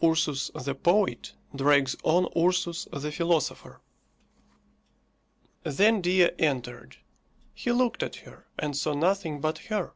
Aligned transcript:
URSUS 0.00 0.50
THE 0.64 0.74
POET 0.74 1.34
DRAGS 1.54 1.94
ON 2.04 2.24
URSUS 2.34 2.88
THE 2.90 3.12
PHILOSOPHER. 3.12 3.82
Then 5.62 6.00
Dea 6.00 6.30
entered. 6.38 6.96
He 7.52 7.70
looked 7.70 8.02
at 8.02 8.16
her, 8.24 8.46
and 8.58 8.74
saw 8.74 8.94
nothing 8.94 9.42
but 9.42 9.58
her. 9.68 9.92